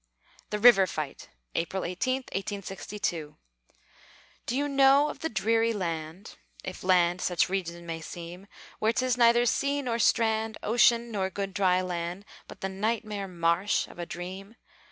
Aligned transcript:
THE 0.49 0.57
RIVER 0.57 0.87
FIGHT 0.87 1.29
[April 1.53 1.85
18, 1.85 2.23
1862] 2.33 3.35
Do 4.47 4.57
you 4.57 4.67
know 4.67 5.09
of 5.09 5.19
the 5.19 5.29
dreary 5.29 5.73
land, 5.73 6.37
If 6.63 6.83
land 6.83 7.21
such 7.21 7.49
region 7.49 7.85
may 7.85 8.01
seem, 8.01 8.47
Where 8.79 8.93
'tis 8.93 9.15
neither 9.15 9.45
sea 9.45 9.79
nor 9.83 9.99
strand, 9.99 10.57
Ocean, 10.63 11.11
nor 11.11 11.29
good, 11.29 11.53
dry 11.53 11.81
land, 11.81 12.25
But 12.47 12.61
the 12.61 12.67
nightmare 12.69 13.27
marsh 13.27 13.85
of 13.87 13.99
a 13.99 14.07
dream? 14.07 14.55